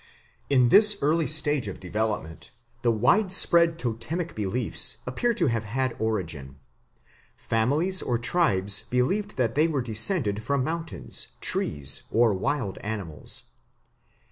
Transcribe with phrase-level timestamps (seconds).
[0.49, 2.49] In this early stage of development
[2.81, 6.55] the widespread totemic beliefs appear to have had origin.
[7.35, 13.43] Families or tribes believed that they were descended from mountains, trees, or wild animals.